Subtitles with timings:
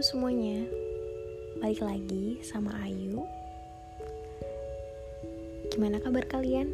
[0.00, 0.64] Semuanya,
[1.60, 3.20] balik lagi sama Ayu.
[5.68, 6.72] Gimana kabar kalian?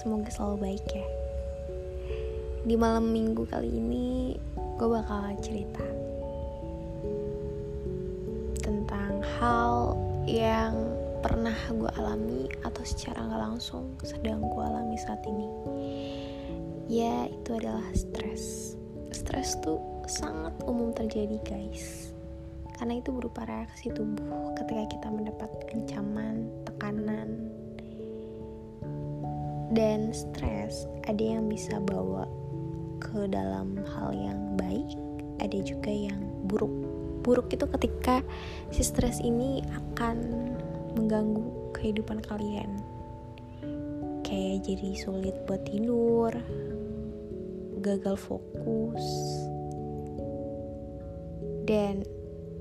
[0.00, 1.04] Semoga selalu baik ya.
[2.64, 4.32] Di malam minggu kali ini,
[4.80, 5.84] gue bakal cerita
[8.64, 9.92] tentang hal
[10.24, 10.72] yang
[11.20, 15.48] pernah gue alami atau secara nggak langsung sedang gue alami saat ini.
[16.88, 18.72] Ya, itu adalah stres.
[19.12, 22.12] Stres tuh sangat umum terjadi guys
[22.82, 27.30] karena itu berupa reaksi tubuh ketika kita mendapat ancaman, tekanan,
[29.70, 32.26] dan stres ada yang bisa bawa
[32.98, 34.98] ke dalam hal yang baik,
[35.38, 36.18] ada juga yang
[36.50, 36.74] buruk.
[37.22, 38.18] Buruk itu ketika
[38.74, 40.18] si stres ini akan
[40.98, 42.82] mengganggu kehidupan kalian.
[44.26, 46.34] Kayak jadi sulit buat tidur,
[47.78, 49.06] gagal fokus,
[51.68, 52.02] dan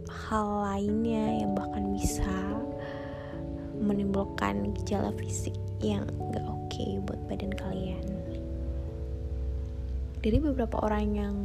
[0.09, 2.30] hal lainnya yang bahkan bisa
[3.81, 8.05] menimbulkan gejala fisik yang gak oke okay buat badan kalian.
[10.21, 11.35] Dari beberapa orang yang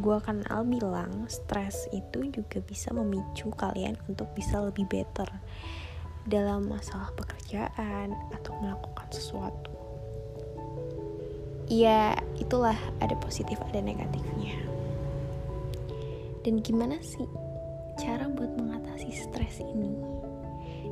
[0.00, 5.28] gue kenal bilang stres itu juga bisa memicu kalian untuk bisa lebih better
[6.28, 9.72] dalam masalah pekerjaan atau melakukan sesuatu.
[11.72, 14.81] Ya, itulah ada positif ada negatifnya.
[16.42, 17.26] Dan gimana sih
[18.02, 19.94] cara buat mengatasi stres ini?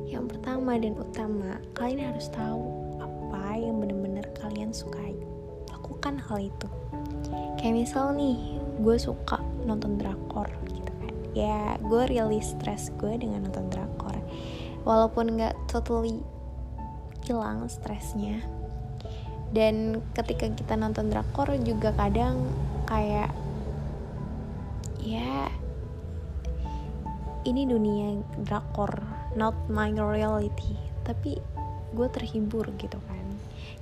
[0.07, 2.63] Yang pertama dan utama, kalian harus tahu
[3.03, 5.15] apa yang benar-benar kalian sukai.
[5.71, 6.67] Lakukan hal itu.
[7.59, 11.13] Kayak misal nih, gue suka nonton drakor gitu kan.
[11.35, 14.15] Ya, gue rilis stres gue dengan nonton drakor.
[14.87, 16.23] Walaupun gak totally
[17.27, 18.39] hilang stresnya.
[19.51, 22.39] Dan ketika kita nonton drakor juga kadang
[22.87, 23.35] kayak
[27.45, 28.93] ini dunia drakor
[29.33, 30.77] not my reality.
[31.07, 31.39] Tapi
[31.91, 33.25] gue terhibur gitu kan.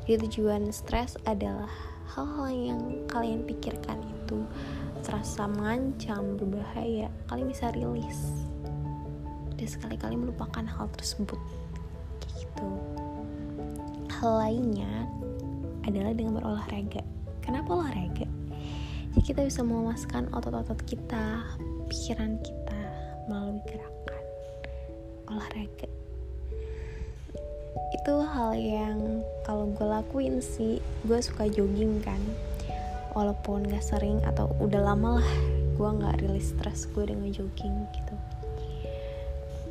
[0.05, 1.69] Jadi tujuan stres adalah
[2.15, 4.41] hal-hal yang kalian pikirkan itu
[5.05, 7.11] terasa mengancam berbahaya.
[7.29, 8.19] Kalian bisa rilis.
[9.53, 11.37] Dan sekali-kali melupakan hal tersebut.
[12.23, 12.69] Kayak gitu.
[14.19, 15.07] Hal lainnya
[15.85, 17.03] adalah dengan berolahraga.
[17.43, 18.27] Kenapa olahraga?
[19.09, 21.43] Jadi kita bisa memuaskan otot-otot kita
[21.89, 22.58] pikiran kita
[23.59, 24.23] melalui gerakan
[25.27, 25.89] olahraga.
[27.99, 28.99] Itu hal yang
[29.43, 32.19] kalau gue lakuin sih gue suka jogging kan.
[33.17, 35.31] Walaupun gak sering atau udah lama lah
[35.75, 38.15] gue gak rilis stres gue dengan jogging gitu.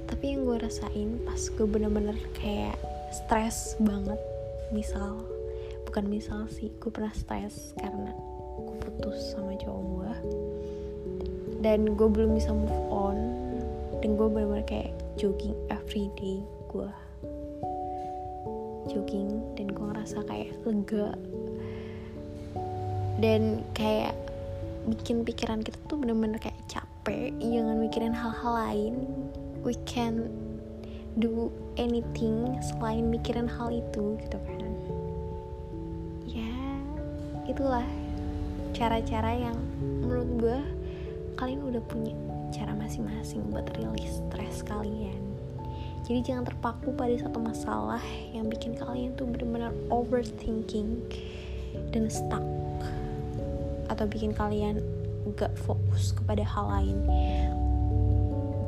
[0.08, 2.76] Tapi yang gue rasain pas gue bener-bener kayak
[3.08, 4.20] stres banget
[4.68, 5.16] misal
[5.88, 8.12] bukan misal sih gue pernah stres karena
[8.60, 10.12] gue putus sama cowok gue
[11.64, 13.47] dan gue belum bisa move on
[14.04, 16.90] dan gue bener-bener kayak jogging every day gue
[18.88, 21.12] jogging dan gue ngerasa kayak lega.
[23.20, 24.16] Dan kayak
[24.88, 27.30] bikin pikiran kita tuh bener-bener kayak capek.
[27.38, 28.94] Jangan mikirin hal-hal lain.
[29.62, 30.32] We can
[31.20, 34.62] do anything selain mikirin hal itu gitu kan.
[36.24, 36.54] Ya
[37.44, 37.84] itulah
[38.72, 40.58] cara-cara yang menurut gue
[41.36, 42.14] kalian udah punya
[42.54, 45.20] cara masing-masing buat rilis stres kalian.
[46.08, 48.00] Jadi jangan terpaku pada satu masalah
[48.32, 51.04] yang bikin kalian tuh benar-benar overthinking
[51.92, 52.44] dan stuck
[53.92, 54.80] atau bikin kalian
[55.36, 56.98] gak fokus kepada hal lain.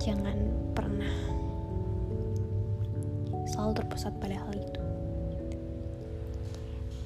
[0.01, 0.37] Jangan
[0.77, 1.15] pernah
[3.49, 4.80] selalu terpusat pada hal itu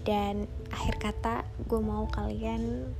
[0.04, 1.34] dan akhir kata
[1.65, 2.92] gue mau kalian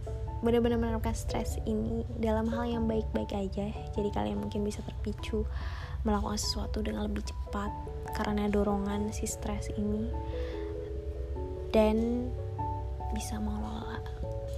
[0.45, 3.73] benar-benar menerapkan stres ini dalam hal yang baik-baik aja.
[3.97, 5.45] Jadi kalian mungkin bisa terpicu
[6.05, 7.73] melakukan sesuatu dengan lebih cepat
[8.17, 10.13] karena dorongan si stres ini.
[11.73, 12.29] Dan
[13.17, 14.01] bisa mengelola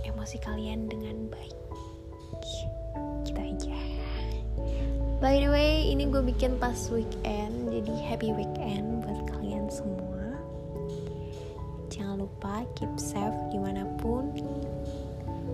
[0.06, 1.56] emosi kalian dengan baik.
[3.26, 3.78] Kita aja.
[5.22, 10.15] By the way ini gue bikin pas weekend jadi happy weekend buat kalian semua
[12.16, 14.32] jangan lupa keep safe di mana pun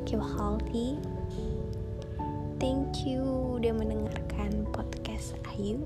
[0.06, 0.94] keep healthy.
[2.62, 5.82] Thank you udah mendengarkan podcast Ayu.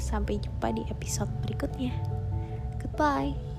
[0.00, 1.92] Sampai jumpa di episode berikutnya.
[2.80, 3.55] Goodbye